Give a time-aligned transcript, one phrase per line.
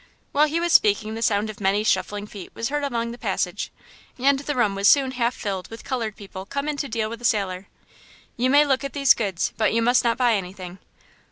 [0.31, 3.71] While he was speaking the sound of many shuffling feet was heard along the passage,
[4.17, 7.19] and the room was soon half filled with colored people come in to deal with
[7.19, 7.67] the sailor.
[8.35, 10.79] "You may look at these goods, but you must not buy anything."